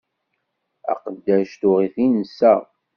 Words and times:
Aqeddac 0.91 1.51
tuɣ-it 1.61 1.95
insa. 2.05 2.53